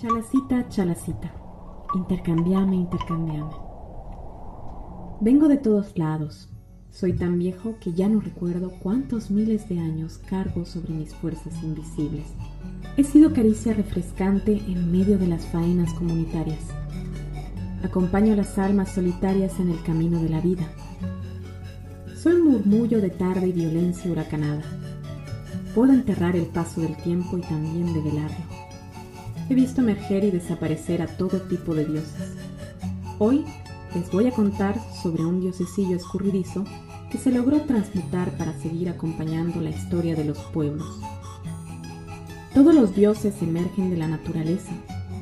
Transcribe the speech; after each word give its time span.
Chalacita, 0.00 0.66
chalacita, 0.70 1.30
intercambiame, 1.94 2.74
intercambiame. 2.74 3.52
Vengo 5.20 5.46
de 5.46 5.58
todos 5.58 5.98
lados. 5.98 6.48
Soy 6.88 7.12
tan 7.12 7.38
viejo 7.38 7.76
que 7.80 7.92
ya 7.92 8.08
no 8.08 8.18
recuerdo 8.20 8.72
cuántos 8.82 9.30
miles 9.30 9.68
de 9.68 9.78
años 9.78 10.16
cargo 10.16 10.64
sobre 10.64 10.94
mis 10.94 11.14
fuerzas 11.14 11.62
invisibles. 11.62 12.24
He 12.96 13.04
sido 13.04 13.34
caricia 13.34 13.74
refrescante 13.74 14.62
en 14.66 14.90
medio 14.90 15.18
de 15.18 15.26
las 15.26 15.44
faenas 15.44 15.92
comunitarias. 15.92 16.64
Acompaño 17.84 18.32
a 18.32 18.36
las 18.36 18.56
almas 18.56 18.92
solitarias 18.92 19.60
en 19.60 19.68
el 19.68 19.82
camino 19.82 20.22
de 20.22 20.30
la 20.30 20.40
vida. 20.40 20.66
Soy 22.16 22.40
murmullo 22.40 23.02
de 23.02 23.10
tarde 23.10 23.48
y 23.48 23.52
violencia 23.52 24.10
huracanada. 24.10 24.62
Puedo 25.74 25.92
enterrar 25.92 26.36
el 26.36 26.46
paso 26.46 26.80
del 26.80 26.96
tiempo 26.96 27.36
y 27.36 27.42
también 27.42 27.92
develarlo. 27.92 28.59
He 29.50 29.54
visto 29.56 29.80
emerger 29.80 30.22
y 30.22 30.30
desaparecer 30.30 31.02
a 31.02 31.08
todo 31.08 31.40
tipo 31.40 31.74
de 31.74 31.84
dioses. 31.84 32.36
Hoy 33.18 33.44
les 33.96 34.08
voy 34.12 34.28
a 34.28 34.30
contar 34.30 34.76
sobre 35.02 35.24
un 35.24 35.40
diosecillo 35.40 35.96
escurridizo 35.96 36.64
que 37.10 37.18
se 37.18 37.32
logró 37.32 37.60
transmutar 37.62 38.30
para 38.38 38.56
seguir 38.60 38.88
acompañando 38.88 39.60
la 39.60 39.70
historia 39.70 40.14
de 40.14 40.24
los 40.24 40.38
pueblos. 40.38 40.86
Todos 42.54 42.72
los 42.72 42.94
dioses 42.94 43.42
emergen 43.42 43.90
de 43.90 43.96
la 43.96 44.06
naturaleza. 44.06 44.70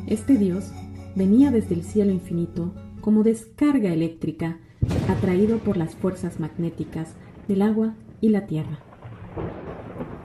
Este 0.06 0.36
dios 0.36 0.72
venía 1.16 1.50
desde 1.50 1.76
el 1.76 1.82
cielo 1.82 2.12
infinito 2.12 2.74
como 3.00 3.22
descarga 3.22 3.94
eléctrica 3.94 4.58
atraído 5.08 5.56
por 5.56 5.78
las 5.78 5.94
fuerzas 5.94 6.38
magnéticas 6.38 7.14
del 7.48 7.62
agua 7.62 7.94
y 8.20 8.28
la 8.28 8.44
tierra. 8.44 8.78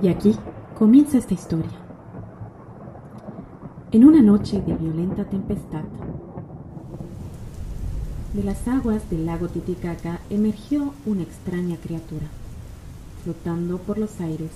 Y 0.02 0.10
aquí 0.10 0.36
comienza 0.76 1.18
esta 1.18 1.36
historia. 1.36 1.83
En 3.94 4.06
una 4.06 4.24
noche 4.24 4.60
de 4.60 4.74
violenta 4.74 5.24
tempestad, 5.24 5.84
de 8.34 8.44
las 8.44 8.68
aguas 8.68 9.08
del 9.12 9.28
lago 9.28 9.50
Titicaca 9.50 10.20
emergió 10.32 10.96
una 11.06 11.22
extraña 11.22 11.78
criatura, 11.78 12.26
flotando 13.24 13.78
por 13.78 14.00
los 14.00 14.20
aires, 14.20 14.50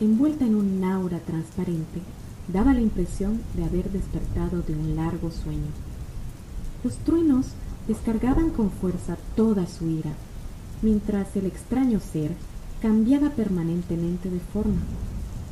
envuelta 0.00 0.44
en 0.44 0.56
un 0.56 0.82
aura 0.82 1.20
transparente, 1.20 2.00
daba 2.52 2.74
la 2.74 2.80
impresión 2.80 3.40
de 3.54 3.62
haber 3.62 3.92
despertado 3.92 4.62
de 4.62 4.74
un 4.74 4.96
largo 4.96 5.30
sueño. 5.30 5.70
Los 6.82 6.96
truenos 6.96 7.46
descargaban 7.86 8.50
con 8.50 8.72
fuerza 8.72 9.16
toda 9.36 9.68
su 9.68 9.88
ira, 9.88 10.14
mientras 10.82 11.36
el 11.36 11.46
extraño 11.46 12.00
ser 12.00 12.32
cambiaba 12.82 13.30
permanentemente 13.30 14.30
de 14.30 14.40
forma. 14.40 14.80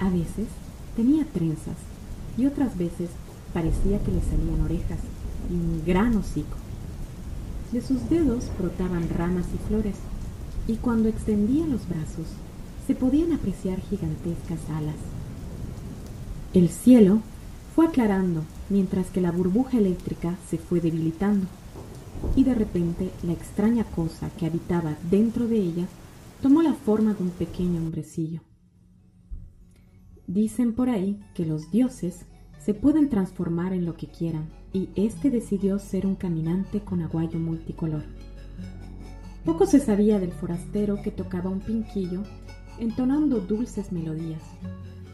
A 0.01 0.11
veces 0.11 0.49
tenía 0.97 1.25
trenzas 1.27 1.92
y 2.37 2.47
otras 2.47 2.77
veces 2.77 3.11
parecía 3.53 4.03
que 4.03 4.13
le 4.13 4.21
salían 4.21 4.63
orejas 4.63 4.99
y 5.51 5.55
un 5.55 5.83
gran 5.85 6.17
hocico. 6.17 6.57
De 7.73 7.81
sus 7.81 8.09
dedos 8.09 8.51
brotaban 8.59 9.09
ramas 9.09 9.47
y 9.55 9.69
flores, 9.69 9.97
y 10.67 10.77
cuando 10.77 11.09
extendía 11.09 11.67
los 11.67 11.89
brazos 11.89 12.27
se 12.87 12.95
podían 12.95 13.33
apreciar 13.33 13.81
gigantescas 13.81 14.61
alas. 14.71 14.97
El 16.55 16.69
cielo 16.69 17.21
fue 17.75 17.87
aclarando 17.87 18.45
mientras 18.69 19.07
que 19.07 19.21
la 19.21 19.33
burbuja 19.33 19.79
eléctrica 19.79 20.37
se 20.49 20.59
fue 20.59 20.81
debilitando, 20.81 21.47
y 22.37 22.45
de 22.45 22.55
repente 22.55 23.11
la 23.23 23.33
extraña 23.33 23.85
cosa 23.85 24.31
que 24.39 24.47
habitaba 24.47 24.97
dentro 25.11 25.49
de 25.49 25.57
ella 25.57 25.87
tomó 26.41 26.63
la 26.63 26.75
forma 26.75 27.15
de 27.15 27.23
un 27.23 27.31
pequeño 27.31 27.81
hombrecillo. 27.81 28.41
Dicen 30.27 30.73
por 30.75 30.89
ahí 30.89 31.21
que 31.35 31.45
los 31.45 31.71
dioses 31.71 32.27
se 32.59 32.75
pueden 32.75 33.09
transformar 33.09 33.73
en 33.73 33.85
lo 33.85 33.97
que 33.97 34.07
quieran, 34.07 34.49
y 34.73 34.89
éste 34.95 35.31
decidió 35.31 35.79
ser 35.79 36.07
un 36.07 36.15
caminante 36.15 36.81
con 36.81 37.03
aguayo 37.03 37.39
multicolor. 37.39 38.05
Poco 39.45 39.67
se 39.67 39.81
sabía 39.81 40.21
del 40.21 40.33
forastero 40.33 41.03
que 41.03 41.11
tocaba 41.11 41.51
un 41.51 41.61
pinquillo 41.61 42.23
entonando 42.79 43.41
dulces 43.41 43.93
melodías, 43.93 44.43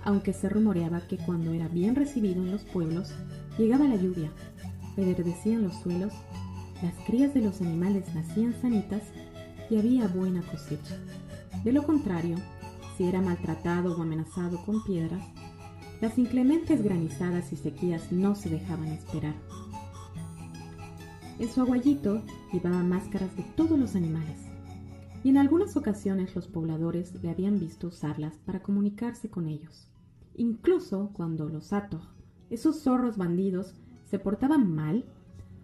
aunque 0.04 0.32
se 0.32 0.48
rumoreaba 0.48 1.06
que 1.06 1.16
cuando 1.16 1.52
era 1.52 1.68
bien 1.68 1.94
recibido 1.94 2.42
en 2.42 2.52
los 2.52 2.62
pueblos, 2.62 3.12
llegaba 3.58 3.88
la 3.88 3.96
lluvia, 3.96 4.30
reverdecían 4.96 5.62
los 5.62 5.74
suelos, 5.76 6.12
las 6.82 6.94
crías 7.06 7.34
de 7.34 7.40
los 7.40 7.60
animales 7.60 8.14
nacían 8.14 8.54
sanitas 8.60 9.02
y 9.70 9.78
había 9.78 10.06
buena 10.06 10.42
cosecha. 10.42 10.96
De 11.64 11.72
lo 11.72 11.82
contrario, 11.82 12.36
si 12.98 13.04
era 13.04 13.22
maltratado 13.22 13.96
o 13.96 14.02
amenazado 14.02 14.60
con 14.66 14.82
piedras, 14.82 15.22
las 16.00 16.18
inclementes 16.18 16.82
granizadas 16.82 17.52
y 17.52 17.56
sequías 17.56 18.10
no 18.10 18.34
se 18.34 18.50
dejaban 18.50 18.88
esperar. 18.88 19.36
En 21.38 21.48
su 21.48 21.60
aguayito 21.60 22.22
llevaba 22.52 22.82
máscaras 22.82 23.36
de 23.36 23.44
todos 23.54 23.78
los 23.78 23.94
animales, 23.94 24.36
y 25.22 25.28
en 25.28 25.38
algunas 25.38 25.76
ocasiones 25.76 26.34
los 26.34 26.48
pobladores 26.48 27.14
le 27.22 27.30
habían 27.30 27.60
visto 27.60 27.86
usarlas 27.86 28.34
para 28.44 28.62
comunicarse 28.62 29.30
con 29.30 29.46
ellos. 29.46 29.88
Incluso 30.34 31.10
cuando 31.12 31.48
los 31.48 31.72
atos, 31.72 32.02
esos 32.50 32.82
zorros 32.82 33.16
bandidos, 33.16 33.76
se 34.10 34.18
portaban 34.18 34.74
mal, 34.74 35.04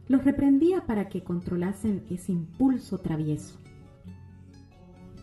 los 0.07 0.25
reprendía 0.25 0.87
para 0.87 1.09
que 1.09 1.25
controlasen 1.25 2.05
ese 2.11 2.31
impulso 2.31 2.99
travieso. 2.99 3.59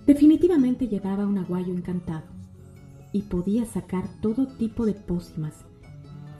Definitivamente 0.05 0.87
llevaba 0.87 1.27
un 1.27 1.37
aguayo 1.37 1.73
encantado 1.73 2.25
y 3.13 3.23
podía 3.23 3.65
sacar 3.65 4.07
todo 4.21 4.47
tipo 4.47 4.85
de 4.85 4.93
pócimas, 4.93 5.53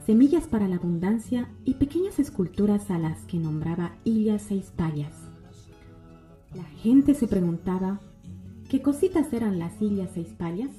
semillas 0.04 0.46
para 0.46 0.68
la 0.68 0.76
abundancia 0.76 1.48
y 1.64 1.74
pequeñas 1.74 2.18
esculturas 2.18 2.90
a 2.90 2.98
las 2.98 3.24
que 3.26 3.38
nombraba 3.38 3.94
Illas 4.04 4.50
e 4.50 4.56
Hispallas. 4.56 5.14
La 6.54 6.64
gente 6.64 7.14
se 7.14 7.28
preguntaba 7.28 8.00
qué 8.68 8.82
cositas 8.82 9.32
eran 9.32 9.58
las 9.58 9.80
Illas 9.80 10.16
e 10.16 10.20
Hispallas. 10.22 10.74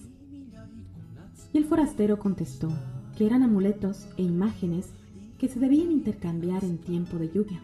Y 1.53 1.57
el 1.57 1.65
forastero 1.65 2.19
contestó 2.19 2.69
que 3.15 3.25
eran 3.25 3.43
amuletos 3.43 4.07
e 4.17 4.23
imágenes 4.23 4.89
que 5.37 5.47
se 5.47 5.59
debían 5.59 5.91
intercambiar 5.91 6.63
en 6.63 6.77
tiempo 6.79 7.17
de 7.17 7.29
lluvia, 7.29 7.59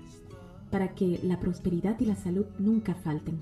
para 0.69 0.96
que 0.96 1.19
la 1.24 1.40
prosperidad 1.40 2.00
y 2.00 2.06
la 2.06 2.16
salud 2.16 2.46
nunca 2.58 2.94
falten. 2.94 3.40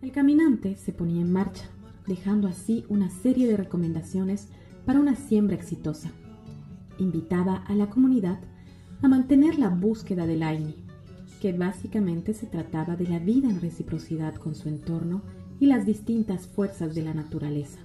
El 0.00 0.12
caminante 0.12 0.76
se 0.76 0.92
ponía 0.92 1.20
en 1.20 1.32
marcha, 1.32 1.64
dejando 2.06 2.46
así 2.46 2.84
una 2.88 3.10
serie 3.10 3.48
de 3.48 3.56
recomendaciones 3.56 4.46
para 4.86 5.00
una 5.00 5.16
siembra 5.16 5.56
exitosa. 5.56 6.12
Invitaba 6.98 7.56
a 7.56 7.74
la 7.74 7.90
comunidad 7.90 8.38
a 9.02 9.08
mantener 9.08 9.58
la 9.58 9.70
búsqueda 9.70 10.24
del 10.26 10.44
Aini, 10.44 10.76
que 11.40 11.52
básicamente 11.52 12.32
se 12.32 12.46
trataba 12.46 12.94
de 12.94 13.08
la 13.08 13.18
vida 13.18 13.50
en 13.50 13.60
reciprocidad 13.60 14.36
con 14.36 14.54
su 14.54 14.68
entorno 14.68 15.22
y 15.58 15.66
las 15.66 15.84
distintas 15.84 16.46
fuerzas 16.46 16.94
de 16.94 17.02
la 17.02 17.12
naturaleza. 17.12 17.80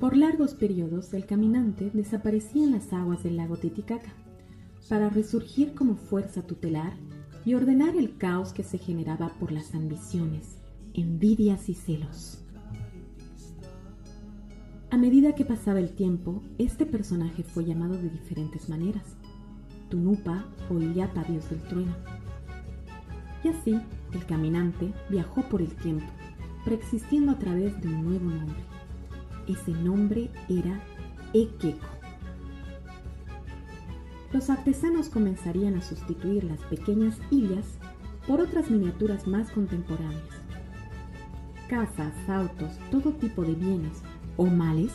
Por 0.00 0.16
largos 0.16 0.54
periodos 0.54 1.12
el 1.12 1.26
caminante 1.26 1.90
desaparecía 1.92 2.64
en 2.64 2.72
las 2.72 2.92
aguas 2.94 3.22
del 3.22 3.36
lago 3.36 3.58
Titicaca 3.58 4.12
para 4.88 5.10
resurgir 5.10 5.74
como 5.74 5.96
fuerza 5.96 6.42
tutelar 6.42 6.94
y 7.44 7.54
ordenar 7.54 7.96
el 7.96 8.16
caos 8.16 8.52
que 8.52 8.62
se 8.62 8.78
generaba 8.78 9.28
por 9.38 9.52
las 9.52 9.74
ambiciones, 9.74 10.56
envidias 10.96 11.68
y 11.68 11.74
celos. 11.74 12.38
A 14.90 14.96
medida 14.96 15.34
que 15.34 15.44
pasaba 15.44 15.78
el 15.78 15.90
tiempo, 15.90 16.42
este 16.56 16.86
personaje 16.86 17.42
fue 17.42 17.66
llamado 17.66 17.94
de 17.94 18.08
diferentes 18.08 18.70
maneras. 18.70 19.04
Tunupa 19.90 20.46
o 20.70 20.78
Illapa, 20.78 21.22
dios 21.24 21.50
del 21.50 21.60
trueno. 21.64 21.94
Y 23.44 23.48
así, 23.48 23.78
el 24.14 24.24
caminante 24.24 24.90
viajó 25.10 25.42
por 25.42 25.60
el 25.60 25.74
tiempo, 25.76 26.06
preexistiendo 26.64 27.32
a 27.32 27.38
través 27.38 27.78
de 27.82 27.88
un 27.88 28.04
nuevo 28.04 28.30
nombre. 28.30 28.64
Ese 29.46 29.72
nombre 29.72 30.30
era 30.48 30.80
Ekeko. 31.34 31.86
Los 34.32 34.48
artesanos 34.48 35.10
comenzarían 35.10 35.74
a 35.74 35.82
sustituir 35.82 36.44
las 36.44 36.60
pequeñas 36.62 37.18
illas 37.30 37.66
por 38.26 38.40
otras 38.40 38.70
miniaturas 38.70 39.26
más 39.26 39.50
contemporáneas 39.50 40.35
casas, 41.68 42.14
autos, 42.28 42.78
todo 42.90 43.12
tipo 43.12 43.42
de 43.42 43.54
bienes 43.54 44.02
o 44.36 44.46
males 44.46 44.92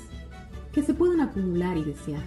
que 0.72 0.84
se 0.84 0.94
puedan 0.94 1.22
acumular 1.22 1.78
y 1.78 1.84
desear. 1.84 2.24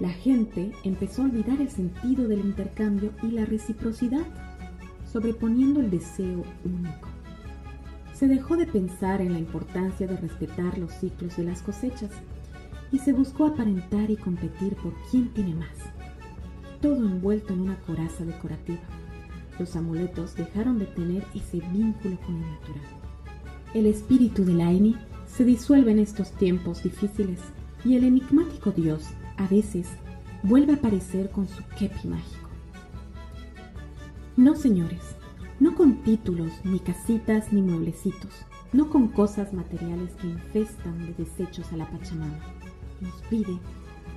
La 0.00 0.10
gente 0.10 0.72
empezó 0.84 1.22
a 1.22 1.24
olvidar 1.26 1.60
el 1.60 1.70
sentido 1.70 2.28
del 2.28 2.40
intercambio 2.40 3.12
y 3.22 3.32
la 3.32 3.44
reciprocidad, 3.44 4.26
sobreponiendo 5.10 5.80
el 5.80 5.90
deseo 5.90 6.44
único. 6.64 7.08
Se 8.12 8.28
dejó 8.28 8.56
de 8.56 8.66
pensar 8.66 9.20
en 9.20 9.32
la 9.32 9.38
importancia 9.38 10.06
de 10.06 10.16
respetar 10.16 10.78
los 10.78 10.92
ciclos 10.92 11.36
de 11.36 11.44
las 11.44 11.62
cosechas 11.62 12.10
y 12.90 12.98
se 12.98 13.12
buscó 13.12 13.46
aparentar 13.46 14.10
y 14.10 14.16
competir 14.16 14.76
por 14.76 14.92
quién 15.10 15.28
tiene 15.34 15.54
más, 15.54 15.76
todo 16.80 16.96
envuelto 16.96 17.52
en 17.52 17.60
una 17.60 17.80
coraza 17.80 18.24
decorativa 18.24 18.80
los 19.58 19.76
amuletos 19.76 20.34
dejaron 20.34 20.78
de 20.78 20.86
tener 20.86 21.24
ese 21.34 21.60
vínculo 21.72 22.18
con 22.20 22.40
lo 22.40 22.46
natural. 22.46 22.84
El 23.74 23.86
espíritu 23.86 24.44
de 24.44 24.54
Laini 24.54 24.96
se 25.26 25.44
disuelve 25.44 25.92
en 25.92 25.98
estos 25.98 26.32
tiempos 26.32 26.82
difíciles 26.82 27.40
y 27.84 27.96
el 27.96 28.04
enigmático 28.04 28.70
dios 28.70 29.04
a 29.38 29.46
veces, 29.46 29.86
vuelve 30.42 30.72
a 30.72 30.76
aparecer 30.76 31.30
con 31.30 31.48
su 31.48 31.62
kepi 31.78 32.08
mágico. 32.08 32.48
No, 34.36 34.54
señores, 34.54 35.00
no 35.60 35.74
con 35.74 36.02
títulos, 36.02 36.52
ni 36.64 36.80
casitas, 36.80 37.52
ni 37.52 37.62
mueblecitos, 37.62 38.32
no 38.72 38.90
con 38.90 39.08
cosas 39.08 39.52
materiales 39.52 40.12
que 40.14 40.26
infestan 40.26 41.06
de 41.06 41.14
desechos 41.14 41.72
a 41.72 41.76
la 41.76 41.88
Pachamama. 41.90 42.38
Nos 43.00 43.14
pide 43.30 43.58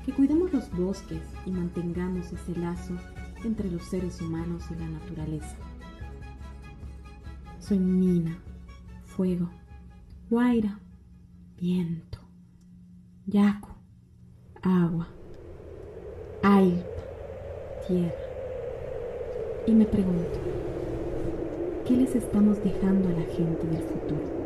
que 0.05 0.11
cuidemos 0.11 0.51
los 0.51 0.71
bosques 0.71 1.21
y 1.45 1.51
mantengamos 1.51 2.31
ese 2.31 2.59
lazo 2.59 2.95
entre 3.43 3.69
los 3.71 3.83
seres 3.83 4.21
humanos 4.21 4.63
y 4.71 4.75
la 4.75 4.87
naturaleza. 4.87 5.55
Soy 7.59 7.79
Nina, 7.79 8.37
fuego, 9.05 9.49
Guaira, 10.29 10.79
viento, 11.57 12.19
Yaku, 13.27 13.69
agua, 14.61 15.07
Ailpa, 16.43 17.03
tierra. 17.87 18.13
Y 19.67 19.73
me 19.73 19.85
pregunto, 19.85 20.39
¿qué 21.87 21.95
les 21.95 22.15
estamos 22.15 22.63
dejando 22.63 23.09
a 23.09 23.11
la 23.11 23.25
gente 23.25 23.67
del 23.67 23.83
futuro? 23.83 24.40